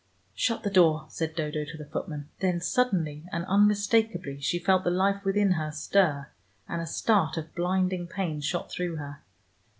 "Shut 0.33 0.63
the 0.63 0.71
door," 0.71 1.05
said 1.09 1.35
Dodo 1.35 1.63
to 1.63 1.77
the 1.77 1.85
footman. 1.85 2.27
Then 2.39 2.59
suddenly 2.59 3.25
and 3.31 3.45
unmistakably 3.45 4.41
she 4.41 4.57
felt 4.57 4.83
the 4.83 4.89
life 4.89 5.23
within 5.23 5.51
her 5.51 5.69
stir, 5.71 6.27
and 6.67 6.81
a 6.81 6.87
start 6.87 7.37
of 7.37 7.53
blinding 7.53 8.07
pain 8.07 8.41
shot 8.41 8.71
through 8.71 8.95
her. 8.95 9.21